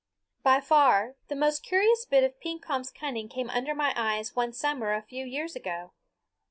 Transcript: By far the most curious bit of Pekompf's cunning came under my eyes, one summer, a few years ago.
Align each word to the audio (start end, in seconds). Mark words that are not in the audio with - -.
By 0.41 0.61
far 0.61 1.13
the 1.27 1.35
most 1.35 1.61
curious 1.63 2.05
bit 2.07 2.23
of 2.23 2.39
Pekompf's 2.39 2.89
cunning 2.89 3.29
came 3.29 3.51
under 3.51 3.75
my 3.75 3.93
eyes, 3.95 4.35
one 4.35 4.51
summer, 4.51 4.95
a 4.95 5.03
few 5.03 5.23
years 5.27 5.55
ago. 5.55 5.91